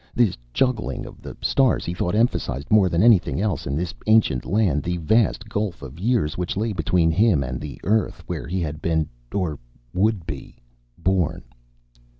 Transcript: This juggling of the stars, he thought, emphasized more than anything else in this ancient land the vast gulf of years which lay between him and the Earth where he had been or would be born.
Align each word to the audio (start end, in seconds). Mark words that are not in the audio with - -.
This 0.15 0.35
juggling 0.51 1.05
of 1.05 1.21
the 1.21 1.37
stars, 1.43 1.85
he 1.85 1.93
thought, 1.93 2.15
emphasized 2.15 2.71
more 2.71 2.89
than 2.89 3.03
anything 3.03 3.39
else 3.39 3.67
in 3.67 3.75
this 3.77 3.93
ancient 4.07 4.45
land 4.47 4.81
the 4.81 4.97
vast 4.97 5.47
gulf 5.47 5.83
of 5.83 5.99
years 5.99 6.39
which 6.39 6.57
lay 6.57 6.73
between 6.73 7.11
him 7.11 7.43
and 7.43 7.61
the 7.61 7.79
Earth 7.83 8.23
where 8.25 8.47
he 8.47 8.61
had 8.61 8.81
been 8.81 9.07
or 9.31 9.59
would 9.93 10.25
be 10.25 10.55
born. 10.97 11.43